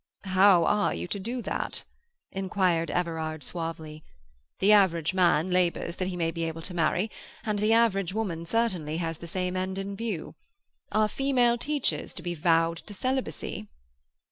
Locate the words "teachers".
11.59-12.15